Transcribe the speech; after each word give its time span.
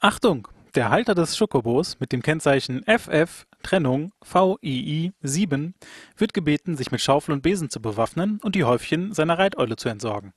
Achtung! 0.00 0.46
Der 0.76 0.90
Halter 0.90 1.16
des 1.16 1.36
Schokobos 1.36 1.98
mit 1.98 2.12
dem 2.12 2.22
Kennzeichen 2.22 2.84
FF 2.84 3.48
Trennung 3.64 4.12
VII 4.24 5.12
7 5.22 5.74
wird 6.16 6.34
gebeten, 6.34 6.76
sich 6.76 6.92
mit 6.92 7.00
Schaufel 7.00 7.32
und 7.32 7.42
Besen 7.42 7.68
zu 7.68 7.82
bewaffnen 7.82 8.38
und 8.40 8.54
die 8.54 8.62
Häufchen 8.62 9.12
seiner 9.12 9.40
Reiteule 9.40 9.74
zu 9.74 9.88
entsorgen 9.88 10.34